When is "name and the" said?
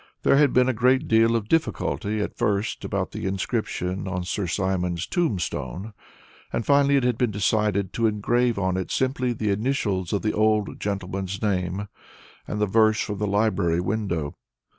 11.39-12.65